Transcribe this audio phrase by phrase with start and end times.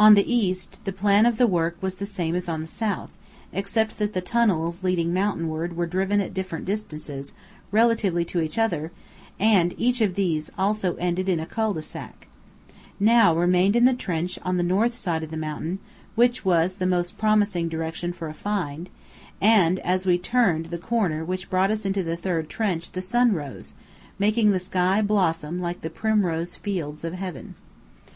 [0.00, 3.16] On the east, the plan of the work was the same as on the south,
[3.52, 7.34] except that the tunnels leading mountainward were driven at different distances,
[7.70, 8.90] relatively to each other;
[9.38, 12.26] and each of these also ended in a cul de sac.
[12.98, 15.78] Now remained the trench on the north side of the mountain,
[16.16, 18.90] which was the most promising direction for a "find":
[19.40, 23.34] and as we turned the corner which brought us into this third trench the sun
[23.34, 23.72] rose,
[24.18, 27.54] making the sky blossom like the primrose fields of heaven.